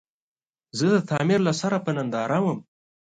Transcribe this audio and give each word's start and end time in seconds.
زه 0.77 0.85
د 0.93 0.97
تعمير 1.09 1.39
له 1.47 1.53
سره 1.61 1.77
په 1.85 1.89
ننداره 1.95 2.37
ووم. 2.41 2.59